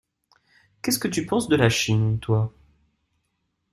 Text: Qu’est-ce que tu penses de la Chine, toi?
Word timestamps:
Qu’est-ce 0.81 0.97
que 0.97 1.07
tu 1.07 1.27
penses 1.27 1.47
de 1.47 1.55
la 1.55 1.69
Chine, 1.69 2.17
toi? 2.17 2.51